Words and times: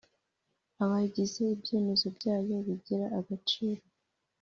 abayigize 0.83 1.41
Ibyemezo 1.55 2.05
byayo 2.17 2.55
bigira 2.67 3.05
agaciro 3.19 3.83